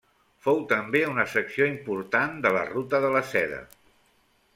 Fou 0.45 0.55
també 0.69 1.01
una 1.09 1.25
secció 1.33 1.67
important 1.71 2.33
de 2.47 2.53
la 2.59 2.63
ruta 2.71 3.03
de 3.05 3.13
la 3.17 3.23
Seda. 3.33 3.61